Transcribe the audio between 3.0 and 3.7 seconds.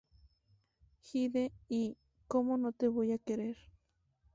a querer?".